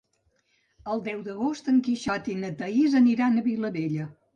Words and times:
El 0.93 1.03
deu 1.09 1.21
d'agost 1.29 1.71
en 1.75 1.79
Quixot 1.91 2.33
i 2.37 2.41
na 2.43 2.53
Thaís 2.65 3.01
aniran 3.05 3.41
a 3.45 3.51
Vilabella. 3.55 4.15